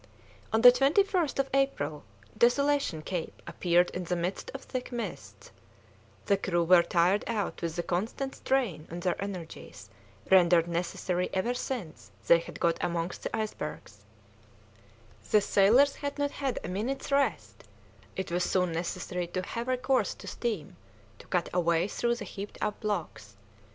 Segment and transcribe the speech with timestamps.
[0.51, 2.03] On the 21st of April
[2.35, 5.51] Desolation Cape appeared in the midst of thick mists;
[6.25, 9.91] the crew were tired out with the constant strain on their energies
[10.31, 14.03] rendered necessary ever since they had got amongst the icebergs;
[15.29, 17.65] the sailors had not had a minute's rest;
[18.15, 20.77] it was soon necessary to have recourse to steam
[21.19, 23.35] to cut a way through the heaped up blocks.